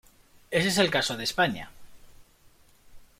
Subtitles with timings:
[0.49, 1.69] Ese es el caso de España.